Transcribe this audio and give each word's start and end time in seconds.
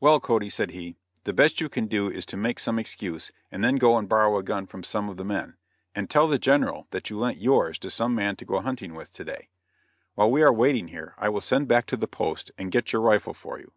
"Well, 0.00 0.18
Cody," 0.18 0.50
said 0.50 0.72
he, 0.72 0.96
"the 1.22 1.32
best 1.32 1.60
you 1.60 1.68
can 1.68 1.86
do 1.86 2.10
is 2.10 2.26
to 2.26 2.36
make 2.36 2.58
some 2.58 2.80
excuse, 2.80 3.30
and 3.48 3.62
then 3.62 3.76
go 3.76 3.96
and 3.96 4.08
borrow 4.08 4.36
a 4.36 4.42
gun 4.42 4.66
from 4.66 4.82
some 4.82 5.08
of 5.08 5.16
the 5.18 5.24
men, 5.24 5.56
and 5.94 6.10
tell 6.10 6.26
the 6.26 6.36
General 6.36 6.88
that 6.90 7.10
you 7.10 7.18
lent 7.20 7.36
yours 7.38 7.78
to 7.78 7.88
some 7.88 8.12
man 8.12 8.34
to 8.38 8.44
go 8.44 8.58
hunting 8.60 8.96
with 8.96 9.12
to 9.12 9.24
day. 9.24 9.50
While 10.16 10.32
we 10.32 10.42
are 10.42 10.52
waiting 10.52 10.88
here, 10.88 11.14
I 11.16 11.28
will 11.28 11.40
send 11.40 11.68
back 11.68 11.86
to 11.86 11.96
the 11.96 12.08
post 12.08 12.50
and 12.58 12.72
get 12.72 12.92
your 12.92 13.02
rifle 13.02 13.34
for 13.34 13.60
you." 13.60 13.70